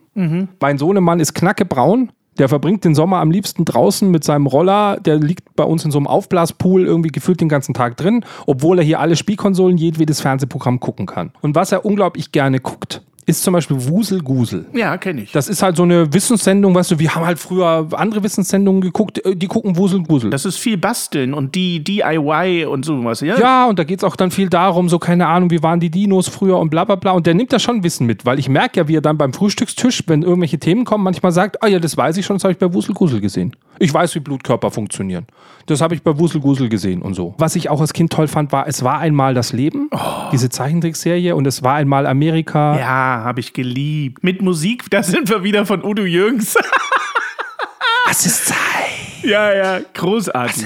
[0.60, 2.12] Mein Sohnemann ist knackebraun.
[2.38, 4.98] Der verbringt den Sommer am liebsten draußen mit seinem Roller.
[5.00, 8.78] Der liegt bei uns in so einem Aufblaspool irgendwie gefühlt den ganzen Tag drin, obwohl
[8.78, 11.32] er hier alle Spielkonsolen, jedwedes Fernsehprogramm gucken kann.
[11.42, 14.66] Und was er unglaublich gerne guckt, ist zum Beispiel Wuselgusel.
[14.72, 15.32] Ja, kenne ich.
[15.32, 19.24] Das ist halt so eine Wissenssendung, weißt du, wir haben halt früher andere Wissenssendungen geguckt,
[19.24, 20.30] äh, die gucken Wuselgusel.
[20.30, 23.38] Das ist viel Basteln und die DIY und sowas, ja?
[23.38, 25.90] Ja, und da geht es auch dann viel darum, so keine Ahnung, wie waren die
[25.90, 27.12] Dinos früher und bla bla bla.
[27.12, 29.32] Und der nimmt da schon Wissen mit, weil ich merke ja, wie er dann beim
[29.32, 32.52] Frühstückstisch, wenn irgendwelche Themen kommen, manchmal sagt, ah ja, das weiß ich schon, das habe
[32.52, 33.54] ich bei Wuselgusel gesehen.
[33.78, 35.26] Ich weiß, wie Blutkörper funktionieren.
[35.66, 37.34] Das habe ich bei Wuselgusel gesehen und so.
[37.38, 39.88] Was ich auch als Kind toll fand, war, es war einmal das Leben,
[40.32, 42.78] diese Zeichentrickserie, und es war einmal Amerika.
[42.78, 44.24] Ja, habe ich geliebt.
[44.24, 46.56] Mit Musik, da sind wir wieder von Udo Jürgens.
[48.10, 48.79] Es ist Zeit.
[49.22, 50.64] Ja, ja, großartig.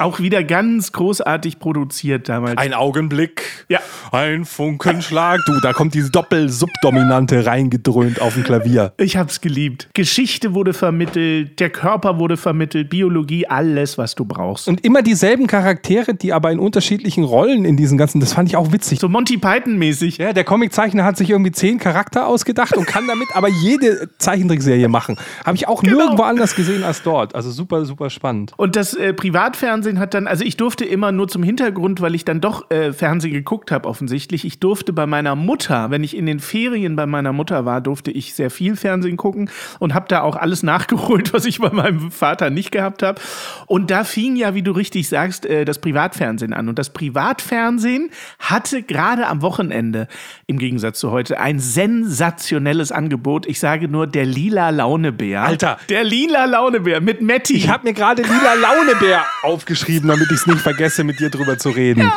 [0.00, 2.58] Auch wieder ganz großartig produziert damals.
[2.58, 3.78] Ein Augenblick, Ja.
[4.10, 5.40] ein Funkenschlag.
[5.46, 8.92] Du, da kommt diese Doppel-Subdominante reingedröhnt auf dem Klavier.
[8.98, 9.88] Ich hab's geliebt.
[9.94, 14.68] Geschichte wurde vermittelt, der Körper wurde vermittelt, Biologie, alles, was du brauchst.
[14.68, 18.56] Und immer dieselben Charaktere, die aber in unterschiedlichen Rollen in diesen ganzen, das fand ich
[18.56, 18.98] auch witzig.
[19.00, 20.18] So Monty Python-mäßig.
[20.18, 24.88] Ja, der Comiczeichner hat sich irgendwie zehn Charakter ausgedacht und kann damit aber jede Zeichentrickserie
[24.88, 25.16] machen.
[25.44, 25.96] Habe ich auch Genau.
[25.98, 27.34] nirgendwo anders gesehen als dort.
[27.34, 28.52] Also super, super spannend.
[28.56, 32.24] Und das äh, Privatfernsehen hat dann, also ich durfte immer nur zum Hintergrund, weil ich
[32.24, 34.44] dann doch äh, Fernsehen geguckt habe, offensichtlich.
[34.44, 38.10] Ich durfte bei meiner Mutter, wenn ich in den Ferien bei meiner Mutter war, durfte
[38.10, 42.10] ich sehr viel Fernsehen gucken und habe da auch alles nachgeholt, was ich bei meinem
[42.10, 43.20] Vater nicht gehabt habe.
[43.66, 46.68] Und da fing ja, wie du richtig sagst, äh, das Privatfernsehen an.
[46.68, 50.08] Und das Privatfernsehen hatte gerade am Wochenende,
[50.46, 53.46] im Gegensatz zu heute, ein sensationelles Angebot.
[53.46, 55.42] Ich sage nur der lila Launebär.
[55.42, 55.78] Alter.
[55.88, 57.51] Der lila Launebär mit Matti.
[57.54, 61.58] Ich habe mir gerade lila Launebär aufgeschrieben, damit ich es nicht vergesse, mit dir drüber
[61.58, 62.10] zu reden.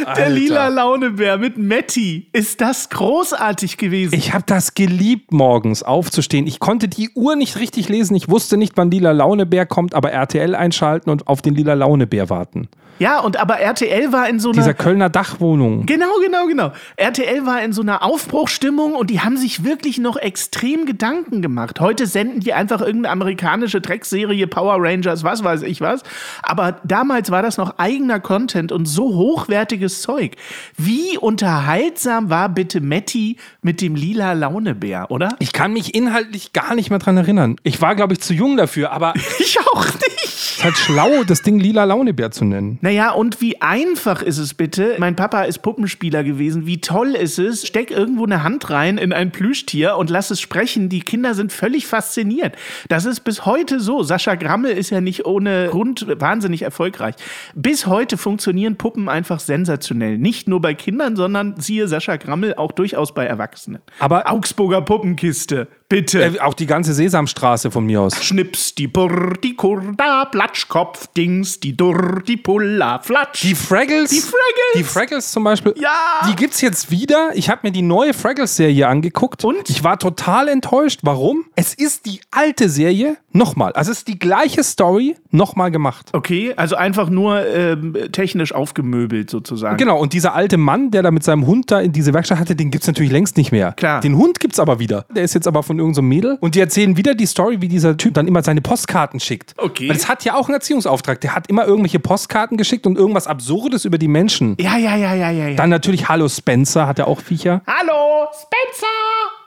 [0.00, 0.28] Der Alter.
[0.30, 2.28] lila Launebär mit Matti.
[2.32, 4.14] Ist das großartig gewesen?
[4.14, 6.46] Ich habe das geliebt, morgens aufzustehen.
[6.46, 8.14] Ich konnte die Uhr nicht richtig lesen.
[8.16, 12.30] Ich wusste nicht, wann lila Launebär kommt, aber RTL einschalten und auf den lila Launebär
[12.30, 12.68] warten.
[12.98, 14.58] ja, und aber RTL war in so einer.
[14.58, 15.84] Dieser Kölner Dachwohnung.
[15.86, 16.72] Genau, genau, genau.
[16.96, 21.78] RTL war in so einer Aufbruchstimmung und die haben sich wirklich noch extrem Gedanken gemacht.
[21.80, 26.02] Heute senden die einfach irgendeine amerikanische Dreckserie, Power Rangers, was weiß ich was.
[26.42, 30.36] Aber damals war das noch eigener Content und so hochwertige absurdes Zeug.
[30.76, 35.36] Wie unterhaltsam war bitte Matti mit dem lila Launebär, oder?
[35.38, 37.56] Ich kann mich inhaltlich gar nicht mehr dran erinnern.
[37.62, 40.19] Ich war, glaube ich, zu jung dafür, aber Ich auch nicht.
[40.60, 42.78] Ist halt schlau, das Ding lila Launebär zu nennen.
[42.82, 44.96] Naja, und wie einfach ist es bitte?
[44.98, 46.66] Mein Papa ist Puppenspieler gewesen.
[46.66, 47.66] Wie toll ist es?
[47.66, 50.90] Steck irgendwo eine Hand rein in ein Plüschtier und lass es sprechen.
[50.90, 52.56] Die Kinder sind völlig fasziniert.
[52.88, 54.02] Das ist bis heute so.
[54.02, 57.14] Sascha Grammel ist ja nicht ohne Grund wahnsinnig erfolgreich.
[57.54, 60.18] Bis heute funktionieren Puppen einfach sensationell.
[60.18, 63.80] Nicht nur bei Kindern, sondern siehe Sascha Grammel auch durchaus bei Erwachsenen.
[63.98, 66.22] Aber- Augsburger Puppenkiste, bitte.
[66.22, 68.24] Äh, auch die ganze Sesamstraße von mir aus.
[68.24, 73.42] Schnips, die Purr, die Kurda, Platschkopf, Dings, die Durr, die Pulla, Flatsch.
[73.42, 74.08] Die Fraggles.
[74.08, 74.72] Die Fraggles.
[74.76, 75.74] Die Fraggles zum Beispiel.
[75.76, 76.26] Ja.
[76.30, 77.32] Die gibt's jetzt wieder.
[77.34, 79.44] Ich habe mir die neue Fraggles-Serie angeguckt.
[79.44, 79.68] Und?
[79.68, 81.00] Ich war total enttäuscht.
[81.02, 81.44] Warum?
[81.56, 83.72] Es ist die alte Serie nochmal.
[83.72, 86.10] Also es ist die gleiche Story nochmal gemacht.
[86.12, 89.76] Okay, also einfach nur ähm, technisch aufgemöbelt sozusagen.
[89.76, 92.56] Genau, und dieser alte Mann, der da mit seinem Hund da in diese Werkstatt hatte,
[92.56, 93.72] den gibt's natürlich längst nicht mehr.
[93.72, 94.00] Klar.
[94.00, 95.06] Den Hund gibt's aber wieder.
[95.14, 96.38] Der ist jetzt aber von irgendeinem so Mädel.
[96.40, 99.54] Und die erzählen wieder die Story, wie dieser Typ dann immer seine Postkarten schickt.
[99.56, 99.88] Okay.
[99.88, 101.20] Weil es hat ja auch einen Erziehungsauftrag.
[101.20, 104.56] Der hat immer irgendwelche Postkarten geschickt und irgendwas Absurdes über die Menschen.
[104.60, 105.48] Ja, ja, ja, ja, ja.
[105.48, 105.56] ja.
[105.56, 107.62] Dann natürlich Hallo Spencer, hat er auch Viecher.
[107.66, 109.39] Hallo, Spencer!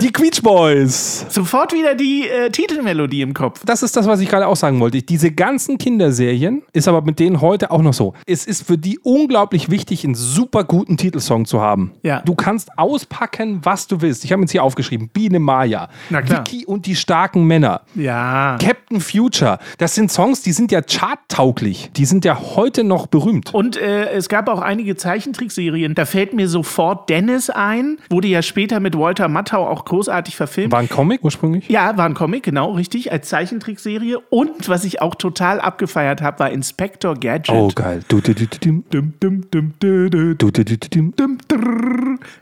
[0.00, 1.24] Die Queech Boys.
[1.28, 3.62] Sofort wieder die äh, Titelmelodie im Kopf.
[3.64, 5.00] Das ist das, was ich gerade auch sagen wollte.
[5.02, 8.14] Diese ganzen Kinderserien ist aber mit denen heute auch noch so.
[8.26, 11.92] Es ist für die unglaublich wichtig, einen super guten Titelsong zu haben.
[12.02, 12.22] Ja.
[12.22, 14.24] Du kannst auspacken, was du willst.
[14.24, 15.88] Ich habe jetzt hier aufgeschrieben: Biene Maya.
[16.10, 18.58] Vicky und die starken Männer, Ja.
[18.60, 19.58] Captain Future.
[19.78, 21.90] Das sind Songs, die sind ja charttauglich.
[21.96, 23.54] Die sind ja heute noch berühmt.
[23.54, 25.94] Und äh, es gab auch einige Zeichentrickserien.
[25.94, 27.98] Da fällt mir sofort Dennis ein.
[28.10, 30.72] Wurde ja später mit Walter Matthau auch großartig verfilmt.
[30.72, 31.68] War ein Comic ursprünglich?
[31.68, 34.18] Ja, war ein Comic, genau, richtig, als Zeichentrickserie.
[34.30, 37.54] Und was ich auch total abgefeiert habe, war Inspector Gadget.
[37.54, 38.02] Oh, geil.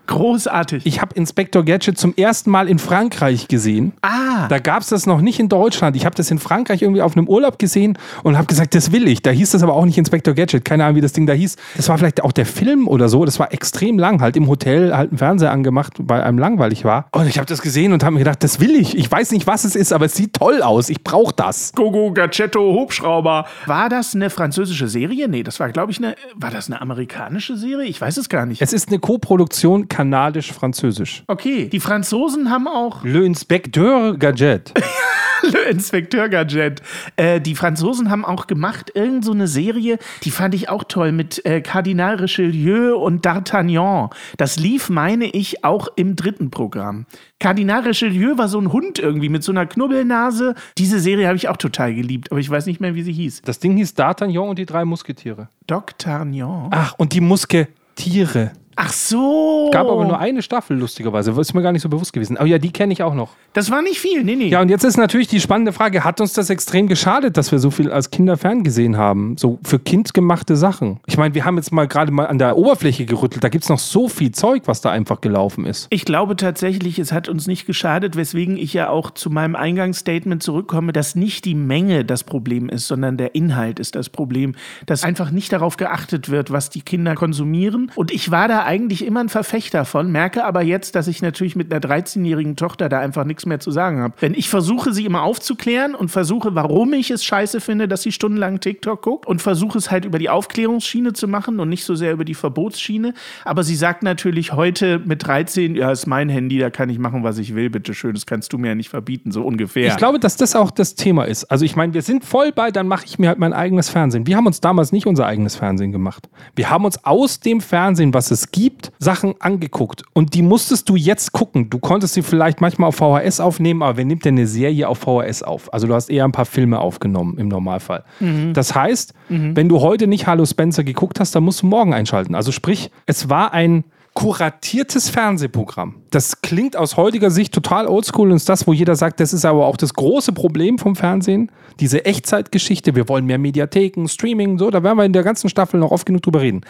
[0.06, 0.86] Großartig.
[0.86, 3.92] Ich habe Inspector Gadget zum ersten Mal in Frankreich gesehen.
[4.02, 5.96] ah, Da gab es das noch nicht in Deutschland.
[5.96, 9.08] Ich habe das in Frankreich irgendwie auf einem Urlaub gesehen und habe gesagt, das will
[9.08, 9.22] ich.
[9.22, 10.64] Da hieß das aber auch nicht Inspector Gadget.
[10.64, 11.56] Keine Ahnung, wie das Ding da hieß.
[11.76, 13.24] Das war vielleicht auch der Film oder so.
[13.24, 14.20] Das war extrem lang.
[14.20, 17.06] Halt im Hotel, halt einen Fernseher angemacht, bei einem langweilig war.
[17.12, 18.96] Und ich habe das gesehen und habe mir gedacht, das will ich.
[18.96, 20.88] Ich weiß nicht, was es ist, aber es sieht toll aus.
[20.88, 21.72] Ich brauche das.
[21.74, 23.46] Gogo Gadgetto Hubschrauber.
[23.66, 25.28] War das eine französische Serie?
[25.28, 26.14] Nee, das war, glaube ich, eine.
[26.34, 27.86] War das eine amerikanische Serie?
[27.86, 28.62] Ich weiß es gar nicht.
[28.62, 31.24] Es ist eine Koproduktion kanadisch-französisch.
[31.26, 34.72] Okay, die Franzosen haben auch Le Inspecteur Gadget.
[35.52, 36.82] Le Inspekteur Gadget.
[37.16, 41.12] Äh, die Franzosen haben auch gemacht irgend so eine Serie, die fand ich auch toll
[41.12, 44.10] mit äh, Kardinal Richelieu und D'Artagnan.
[44.36, 47.06] Das lief, meine ich, auch im dritten Programm.
[47.38, 50.54] Kardinal Richelieu war so ein Hund irgendwie mit so einer Knubbelnase.
[50.78, 53.42] Diese Serie habe ich auch total geliebt, aber ich weiß nicht mehr, wie sie hieß.
[53.42, 55.48] Das Ding hieß D'Artagnan und die drei Musketiere.
[55.68, 56.68] D'Artagnan.
[56.70, 58.52] Ach, und die Musketiere.
[58.76, 59.70] Ach so.
[59.72, 61.32] Gab aber nur eine Staffel, lustigerweise.
[61.40, 62.36] Ist mir gar nicht so bewusst gewesen.
[62.36, 63.30] Aber ja, die kenne ich auch noch.
[63.52, 64.48] Das war nicht viel, nee, nee.
[64.48, 67.58] Ja, und jetzt ist natürlich die spannende Frage: Hat uns das extrem geschadet, dass wir
[67.58, 69.36] so viel als Kinder ferngesehen haben?
[69.36, 71.00] So für Kind gemachte Sachen.
[71.06, 73.44] Ich meine, wir haben jetzt mal gerade mal an der Oberfläche gerüttelt.
[73.44, 75.86] Da gibt es noch so viel Zeug, was da einfach gelaufen ist.
[75.90, 80.42] Ich glaube tatsächlich, es hat uns nicht geschadet, weswegen ich ja auch zu meinem Eingangsstatement
[80.42, 84.54] zurückkomme, dass nicht die Menge das Problem ist, sondern der Inhalt ist das Problem,
[84.86, 87.92] dass einfach nicht darauf geachtet wird, was die Kinder konsumieren.
[87.94, 91.56] Und ich war da eigentlich immer ein Verfechter von, merke aber jetzt, dass ich natürlich
[91.56, 94.14] mit einer 13-jährigen Tochter da einfach nichts mehr zu sagen habe.
[94.20, 98.12] Wenn ich versuche, sie immer aufzuklären und versuche, warum ich es scheiße finde, dass sie
[98.12, 101.94] stundenlang TikTok guckt und versuche es halt über die Aufklärungsschiene zu machen und nicht so
[101.94, 103.14] sehr über die Verbotsschiene.
[103.44, 107.24] Aber sie sagt natürlich heute mit 13, ja, ist mein Handy, da kann ich machen,
[107.24, 109.88] was ich will, bitteschön, das kannst du mir ja nicht verbieten, so ungefähr.
[109.88, 111.44] Ich glaube, dass das auch das Thema ist.
[111.44, 114.26] Also ich meine, wir sind voll bei, dann mache ich mir halt mein eigenes Fernsehen.
[114.26, 116.28] Wir haben uns damals nicht unser eigenes Fernsehen gemacht.
[116.56, 120.04] Wir haben uns aus dem Fernsehen, was es gibt, Sachen angeguckt.
[120.12, 121.70] Und die musstest du jetzt gucken.
[121.70, 124.98] Du konntest sie vielleicht manchmal auf VHS aufnehmen, aber wer nimmt denn eine Serie auf
[124.98, 125.72] VHS auf?
[125.74, 128.04] Also du hast eher ein paar Filme aufgenommen im Normalfall.
[128.52, 132.36] Das heißt, wenn du heute nicht Hallo Spencer geguckt hast, dann musst du morgen einschalten.
[132.36, 133.82] Also sprich, es war ein
[134.14, 135.96] kuratiertes Fernsehprogramm.
[136.14, 139.44] Das klingt aus heutiger Sicht total oldschool und ist das, wo jeder sagt, das ist
[139.44, 141.50] aber auch das große Problem vom Fernsehen.
[141.80, 145.80] Diese Echtzeitgeschichte, wir wollen mehr Mediatheken, Streaming, so, da werden wir in der ganzen Staffel
[145.80, 146.60] noch oft genug drüber reden.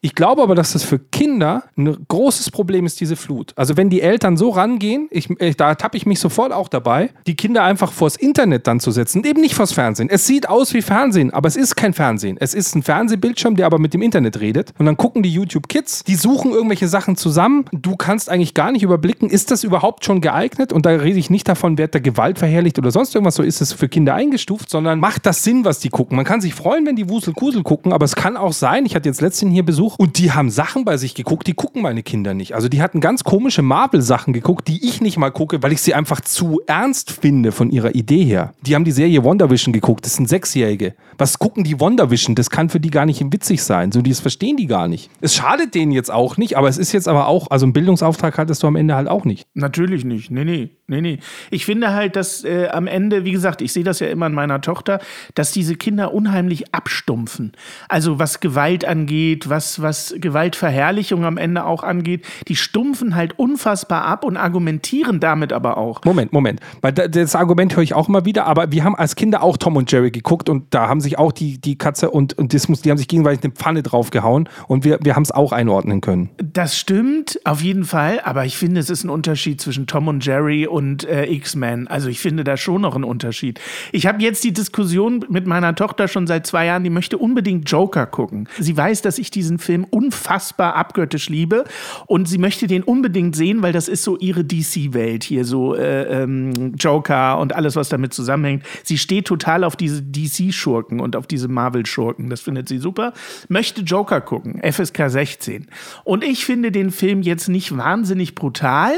[0.00, 3.52] Ich glaube aber, dass das für Kinder ein großes Problem ist, diese Flut.
[3.56, 7.10] Also wenn die Eltern so rangehen, ich, ich, da tappe ich mich sofort auch dabei,
[7.26, 10.08] die Kinder einfach vors Internet dann zu setzen, eben nicht vors Fernsehen.
[10.08, 12.36] Es sieht aus wie Fernsehen, aber es ist kein Fernsehen.
[12.38, 14.72] Es ist ein Fernsehbildschirm, der aber mit dem Internet redet.
[14.78, 17.64] Und dann gucken die YouTube Kids, die suchen irgendwelche Sachen zusammen.
[17.72, 20.72] Du kannst eigentlich gar nicht überblicken, ist das überhaupt schon geeignet?
[20.72, 23.60] Und da rede ich nicht davon, wird der Gewalt verherrlicht oder sonst irgendwas, so ist
[23.60, 26.16] es für Kinder eingestuft, sondern macht das Sinn, was die gucken.
[26.16, 29.08] Man kann sich freuen, wenn die Wusel-Kusel gucken, aber es kann auch sein, ich hatte
[29.08, 32.34] jetzt letztens hier Besuch und die haben Sachen bei sich geguckt, die gucken meine Kinder
[32.34, 32.54] nicht.
[32.54, 35.94] Also die hatten ganz komische Marvel-Sachen geguckt, die ich nicht mal gucke, weil ich sie
[35.94, 38.54] einfach zu ernst finde von ihrer Idee her.
[38.62, 40.94] Die haben die Serie WandaVision geguckt, das sind Sechsjährige.
[41.18, 42.34] Was gucken die WandaVision?
[42.34, 43.92] Das kann für die gar nicht witzig sein.
[43.92, 45.10] So, das verstehen die gar nicht.
[45.20, 48.38] Es schadet denen jetzt auch nicht, aber es ist jetzt aber auch, also einen Bildungsauftrag
[48.38, 49.46] hattest du am Ende halt auch nicht.
[49.54, 50.30] Natürlich nicht.
[50.30, 51.18] Nee, nee, nee, nee.
[51.50, 54.34] Ich finde halt, dass äh, am Ende, wie gesagt, ich sehe das ja immer an
[54.34, 54.98] meiner Tochter,
[55.34, 57.52] dass diese Kinder unheimlich abstumpfen.
[57.88, 64.04] Also was Gewalt angeht, was, was Gewaltverherrlichung am Ende auch angeht, die stumpfen halt unfassbar
[64.04, 66.02] ab und argumentieren damit aber auch.
[66.04, 66.60] Moment, Moment.
[66.80, 69.56] Weil da- das Argument höre ich auch immer wieder, aber wir haben als Kinder auch
[69.56, 72.82] Tom und Jerry geguckt und da haben sich auch die, die Katze und, und Dismus,
[72.82, 76.30] die haben sich gegenseitig eine Pfanne draufgehauen und wir, wir haben es auch einordnen können.
[76.42, 80.24] Das stimmt, auf jeden Fall, aber ich finde, es ist ein Unterschied zwischen Tom und
[80.24, 81.88] Jerry und äh, X-Men.
[81.88, 83.60] Also ich finde da schon noch einen Unterschied.
[83.92, 87.70] Ich habe jetzt die Diskussion mit meiner Tochter schon seit zwei Jahren, die möchte unbedingt
[87.70, 88.48] Joker gucken.
[88.58, 91.64] Sie weiß, dass ich diesen Film unfassbar abgöttisch liebe
[92.06, 96.22] und sie möchte den unbedingt sehen, weil das ist so ihre DC-Welt hier, so äh,
[96.22, 98.64] ähm, Joker und alles, was damit zusammenhängt.
[98.84, 102.30] Sie steht total auf diese DC-Schurken und auf diese Marvel-Schurken.
[102.30, 103.12] Das findet sie super.
[103.48, 105.66] Möchte Joker gucken, FSK 16.
[106.04, 108.92] Und ich finde den Film jetzt nicht wahnsinnig brutal,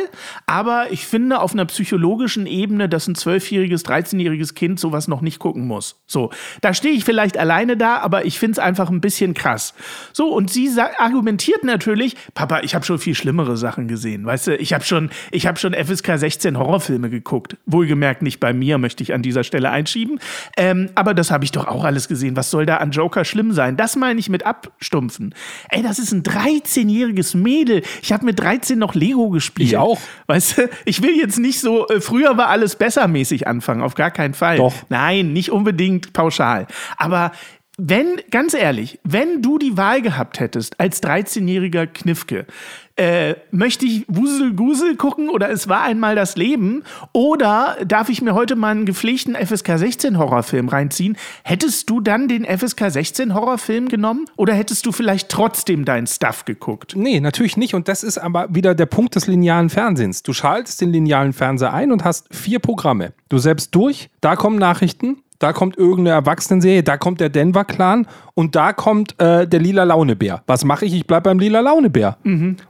[0.47, 5.39] aber ich finde auf einer psychologischen Ebene, dass ein 12-jähriges, 13-jähriges Kind sowas noch nicht
[5.39, 6.03] gucken muss.
[6.07, 6.31] So,
[6.61, 9.75] da stehe ich vielleicht alleine da, aber ich finde es einfach ein bisschen krass.
[10.13, 14.27] So, und sie argumentiert natürlich, Papa, ich habe schon viel schlimmere Sachen gesehen.
[14.27, 17.57] Weißt du, ich habe schon, ich habe schon FSK 16 Horrorfilme geguckt.
[17.67, 20.21] Wohlgemerkt nicht bei mir, möchte ich an dieser Stelle einschieben.
[20.57, 22.37] Ähm, aber das habe ich doch auch alles gesehen.
[22.37, 23.77] Was soll da an Joker schlimm sein?
[23.77, 25.35] Das meine ich mit abstumpfen.
[25.69, 27.83] Ey, das ist ein 13-jähriges Mädel.
[28.03, 29.69] Ich habe mit 13 noch Lego gespielt.
[29.69, 30.01] Ich auch.
[30.27, 33.95] Weißt du, ich will jetzt nicht so, äh, früher war alles besser mäßig anfangen, auf
[33.95, 34.57] gar keinen Fall.
[34.57, 34.75] Doch.
[34.89, 36.67] Nein, nicht unbedingt pauschal.
[36.97, 37.33] Aber
[37.89, 42.47] wenn, ganz ehrlich, wenn du die Wahl gehabt hättest als 13-jähriger Kniffke,
[42.97, 48.21] äh, möchte ich Wusel Gusel gucken oder es war einmal das Leben oder darf ich
[48.21, 51.17] mir heute mal einen gepflegten FSK 16 Horrorfilm reinziehen?
[51.43, 56.45] Hättest du dann den FSK 16 Horrorfilm genommen oder hättest du vielleicht trotzdem deinen Stuff
[56.45, 56.95] geguckt?
[56.95, 57.75] Nee, natürlich nicht.
[57.75, 60.23] Und das ist aber wieder der Punkt des linearen Fernsehens.
[60.23, 63.15] Du schaltest den linearen Fernseher ein und hast vier Programme.
[63.31, 68.07] Du selbst durch, da kommen Nachrichten, da kommt irgendeine Erwachsenenserie, da kommt der Denver-Clan
[68.41, 70.43] und da kommt äh, der lila Launebär.
[70.47, 70.95] Was mache ich?
[70.95, 72.17] Ich bleibe beim lila Launebär.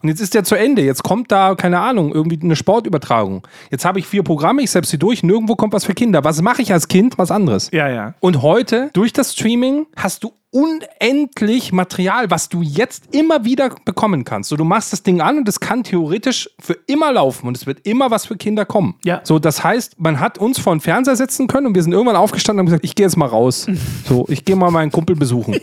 [0.02, 0.82] Und jetzt ist der zu Ende.
[0.82, 3.46] Jetzt kommt da, keine Ahnung, irgendwie eine Sportübertragung.
[3.70, 6.24] Jetzt habe ich vier Programme, ich selbst sie durch, nirgendwo kommt was für Kinder.
[6.24, 7.18] Was mache ich als Kind?
[7.18, 7.70] Was anderes.
[7.72, 8.14] Ja, ja.
[8.18, 14.24] Und heute, durch das Streaming, hast du unendlich Material, was du jetzt immer wieder bekommen
[14.24, 14.50] kannst.
[14.50, 17.66] So, du machst das Ding an und es kann theoretisch für immer laufen und es
[17.66, 18.96] wird immer was für Kinder kommen.
[19.04, 19.20] Ja.
[19.22, 22.16] So, das heißt, man hat uns vor den Fernseher setzen können und wir sind irgendwann
[22.16, 23.66] aufgestanden und haben gesagt, ich gehe jetzt mal raus.
[24.06, 25.59] So, ich gehe mal meinen Kumpel besuchen.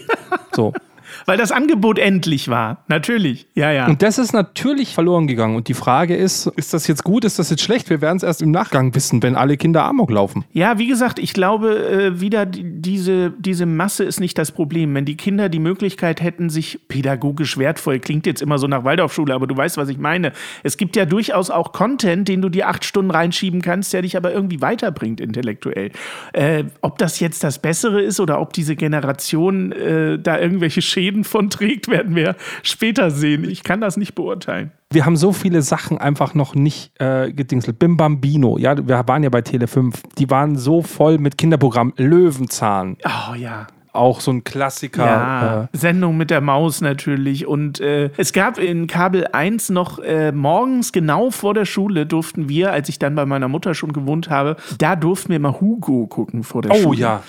[0.56, 0.74] So.
[1.28, 2.86] Weil das Angebot endlich war.
[2.88, 3.48] Natürlich.
[3.54, 3.86] Ja, ja.
[3.88, 5.58] Und das ist natürlich verloren gegangen.
[5.58, 7.90] Und die Frage ist, ist das jetzt gut, ist das jetzt schlecht?
[7.90, 10.46] Wir werden es erst im Nachgang wissen, wenn alle Kinder Amok laufen.
[10.54, 11.78] Ja, wie gesagt, ich glaube,
[12.16, 14.96] äh, wieder die- diese, diese Masse ist nicht das Problem.
[14.96, 19.34] Wenn die Kinder die Möglichkeit hätten, sich pädagogisch wertvoll, klingt jetzt immer so nach Waldorfschule,
[19.34, 20.32] aber du weißt, was ich meine.
[20.64, 24.16] Es gibt ja durchaus auch Content, den du dir acht Stunden reinschieben kannst, der dich
[24.16, 25.92] aber irgendwie weiterbringt intellektuell.
[26.32, 31.17] Äh, ob das jetzt das Bessere ist oder ob diese Generation äh, da irgendwelche Schäden
[31.24, 33.50] von trägt, werden wir später sehen.
[33.50, 34.72] Ich kann das nicht beurteilen.
[34.92, 37.78] Wir haben so viele Sachen einfach noch nicht äh, gedingselt.
[37.80, 40.02] Bim Bambino, ja, wir waren ja bei Tele 5.
[40.18, 41.94] Die waren so voll mit Kinderprogramm.
[41.98, 43.68] Löwenzahn, Oh ja.
[43.94, 45.06] auch so ein Klassiker.
[45.06, 47.48] Ja, Äh, Sendung mit der Maus natürlich.
[47.48, 52.48] Und äh, es gab in Kabel 1 noch äh, morgens genau vor der Schule durften
[52.48, 56.08] wir, als ich dann bei meiner Mutter schon gewohnt habe, da durften wir mal Hugo
[56.08, 57.00] gucken vor der Oh, Schule.
[57.00, 57.24] ja.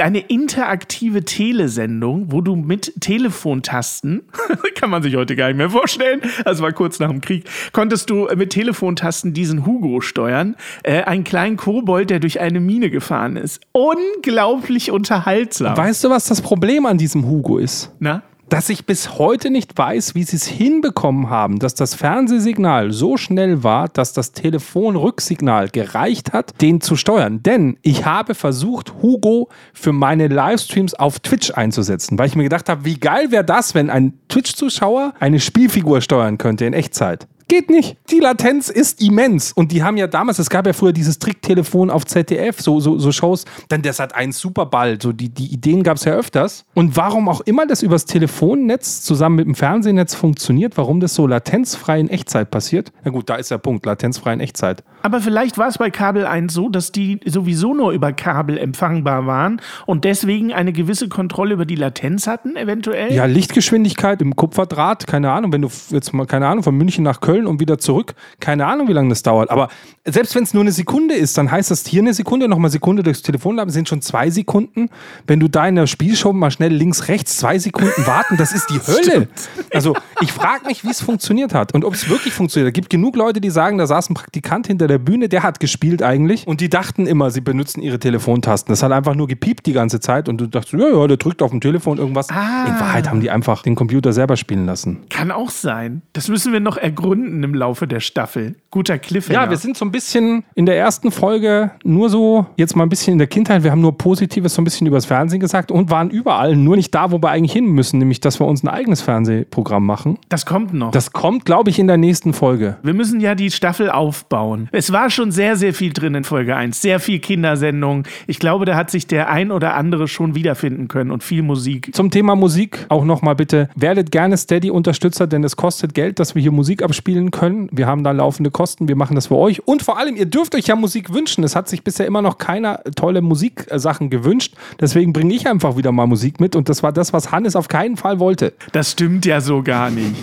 [0.00, 4.22] Eine interaktive Telesendung, wo du mit Telefontasten,
[4.74, 8.10] kann man sich heute gar nicht mehr vorstellen, das war kurz nach dem Krieg, konntest
[8.10, 10.56] du mit Telefontasten diesen Hugo steuern.
[10.82, 13.60] Äh, einen kleinen Kobold, der durch eine Mine gefahren ist.
[13.72, 15.76] Unglaublich unterhaltsam.
[15.76, 17.90] weißt du, was das Problem an diesem Hugo ist?
[17.98, 18.22] Na?
[18.52, 23.16] Dass ich bis heute nicht weiß, wie sie es hinbekommen haben, dass das Fernsehsignal so
[23.16, 27.42] schnell war, dass das Telefonrücksignal gereicht hat, den zu steuern.
[27.42, 32.68] Denn ich habe versucht, Hugo für meine Livestreams auf Twitch einzusetzen, weil ich mir gedacht
[32.68, 37.26] habe, wie geil wäre das, wenn ein Twitch-Zuschauer eine Spielfigur steuern könnte in Echtzeit.
[37.48, 37.96] Geht nicht.
[38.10, 39.52] Die Latenz ist immens.
[39.52, 42.98] Und die haben ja damals, es gab ja früher dieses Tricktelefon auf ZDF, so, so,
[42.98, 46.64] so Shows, dann der Sat 1 Superball, so die, die Ideen gab es ja öfters.
[46.74, 51.26] Und warum auch immer das übers Telefonnetz zusammen mit dem Fernsehnetz funktioniert, warum das so
[51.26, 54.82] latenzfrei in Echtzeit passiert, na gut, da ist der Punkt, latenzfrei in Echtzeit.
[55.02, 59.26] Aber vielleicht war es bei Kabel 1 so, dass die sowieso nur über Kabel empfangbar
[59.26, 63.12] waren und deswegen eine gewisse Kontrolle über die Latenz hatten, eventuell.
[63.12, 67.20] Ja, Lichtgeschwindigkeit im Kupferdraht, keine Ahnung, wenn du jetzt mal, keine Ahnung, von München nach
[67.20, 69.50] Köln und wieder zurück, keine Ahnung, wie lange das dauert.
[69.50, 69.68] Aber
[70.04, 73.02] selbst wenn es nur eine Sekunde ist, dann heißt das hier eine Sekunde, nochmal Sekunde
[73.02, 74.88] durchs Telefon, sind schon zwei Sekunden.
[75.26, 78.68] Wenn du da in der Spielshow mal schnell links, rechts zwei Sekunden warten, das ist
[78.70, 79.28] die Hölle.
[79.72, 82.68] Also ich frage mich, wie es funktioniert hat und ob es wirklich funktioniert.
[82.70, 85.60] Es gibt genug Leute, die sagen, da saß ein Praktikant hinter der Bühne, der hat
[85.60, 88.72] gespielt eigentlich und die dachten immer, sie benutzen ihre Telefontasten.
[88.72, 91.42] Das hat einfach nur gepiept die ganze Zeit und du dachtest, ja, ja, der drückt
[91.42, 92.28] auf dem Telefon irgendwas.
[92.30, 92.66] Ah.
[92.66, 95.04] In Wahrheit haben die einfach den Computer selber spielen lassen.
[95.10, 96.02] Kann auch sein.
[96.12, 98.56] Das müssen wir noch ergründen im Laufe der Staffel.
[98.70, 99.44] Guter Cliffhanger.
[99.44, 102.88] Ja, wir sind so ein bisschen in der ersten Folge nur so, jetzt mal ein
[102.88, 105.90] bisschen in der Kindheit, wir haben nur Positives so ein bisschen übers Fernsehen gesagt und
[105.90, 108.68] waren überall, nur nicht da, wo wir eigentlich hin müssen, nämlich, dass wir uns ein
[108.68, 110.18] eigenes Fernsehprogramm machen.
[110.28, 110.90] das kommt noch.
[110.90, 112.76] Das kommt, glaube ich, in der nächsten Folge.
[112.82, 114.68] wir müssen ja die Staffel aufbauen.
[114.72, 116.80] Es war schon sehr, sehr viel drin in Folge 1.
[116.80, 118.04] Sehr viel Kindersendung.
[118.26, 121.90] Ich glaube, da hat sich der ein oder andere schon wiederfinden können und viel Musik.
[121.94, 126.42] Zum Thema Musik auch nochmal bitte, werdet gerne Steady-Unterstützer, denn es kostet Geld, dass wir
[126.42, 127.68] hier Musik abspielen können.
[127.72, 129.66] Wir haben da laufende Kosten, wir machen das für euch.
[129.66, 131.44] Und vor allem, ihr dürft euch ja Musik wünschen.
[131.44, 134.54] Es hat sich bisher immer noch keiner tolle Musiksachen gewünscht.
[134.80, 136.56] Deswegen bringe ich einfach wieder mal Musik mit.
[136.56, 138.52] Und das war das, was Hannes auf keinen Fall wollte.
[138.72, 140.14] Das stimmt ja so gar nicht.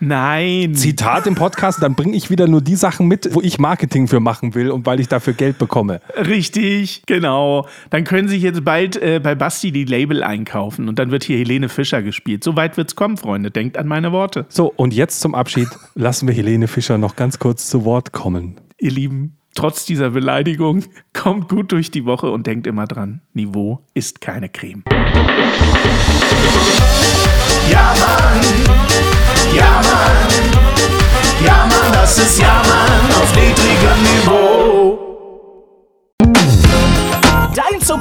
[0.00, 0.74] Nein.
[0.74, 4.20] Zitat im Podcast, dann bringe ich wieder nur die Sachen mit, wo ich Marketing für
[4.20, 6.00] machen will und weil ich dafür Geld bekomme.
[6.16, 7.66] Richtig, genau.
[7.90, 11.38] Dann können sich jetzt bald äh, bei Basti die Label einkaufen und dann wird hier
[11.38, 12.44] Helene Fischer gespielt.
[12.44, 13.50] So weit wird's kommen, Freunde.
[13.50, 14.46] Denkt an meine Worte.
[14.48, 18.60] So, und jetzt zum Abschied lassen wir Helene Fischer noch ganz kurz zu Wort kommen.
[18.78, 23.86] Ihr Lieben, trotz dieser Beleidigung, kommt gut durch die Woche und denkt immer dran, Niveau
[23.94, 24.84] ist keine Creme.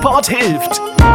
[0.06, 1.15] Support hilft.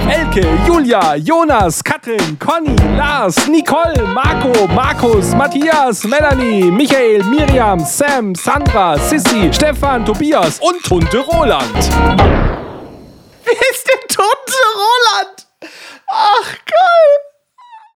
[0.00, 8.34] Jakob, Elke, Julia, Jonas, Katrin, Conny, Lars, Nicole, Marco, Markus, Matthias, Melanie, Michael, Miriam, Sam,
[8.34, 11.74] Sandra, Sissy, Stefan, Tobias und Tunte Roland.
[13.44, 15.46] Wer ist denn Tunte Roland?
[16.08, 17.29] Ach, geil!